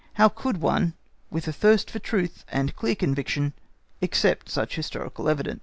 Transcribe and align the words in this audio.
How 0.13 0.29
could 0.29 0.57
one, 0.61 0.95
with 1.29 1.47
a 1.47 1.53
thirst 1.53 1.91
for 1.91 1.99
truth, 1.99 2.43
and 2.47 2.75
clear 2.75 2.95
conviction, 2.95 3.53
accept 4.01 4.49
such 4.49 4.75
historical 4.75 5.29
evidence? 5.29 5.59